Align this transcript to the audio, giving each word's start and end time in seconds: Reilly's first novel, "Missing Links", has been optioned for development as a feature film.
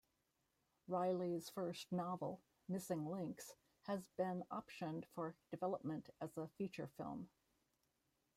Reilly's 0.87 1.51
first 1.51 1.91
novel, 1.91 2.41
"Missing 2.67 3.05
Links", 3.05 3.53
has 3.83 4.07
been 4.17 4.43
optioned 4.49 5.05
for 5.13 5.35
development 5.51 6.09
as 6.19 6.35
a 6.37 6.47
feature 6.57 6.87
film. 6.97 7.29